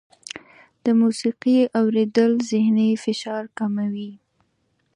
د 0.83 0.85
موسیقۍ 1.01 1.57
اورېدل 1.79 2.31
ذهني 2.49 2.89
فشار 3.03 3.43
کموي. 3.57 4.11